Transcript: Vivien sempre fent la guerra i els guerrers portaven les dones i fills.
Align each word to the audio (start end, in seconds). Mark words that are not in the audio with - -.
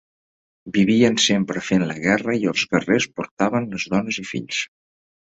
Vivien 0.77 1.17
sempre 1.25 1.61
fent 1.67 1.85
la 1.89 1.97
guerra 2.05 2.35
i 2.45 2.49
els 2.53 2.63
guerrers 2.71 3.07
portaven 3.21 3.69
les 3.75 3.87
dones 3.95 4.19
i 4.25 4.27
fills. 4.31 4.65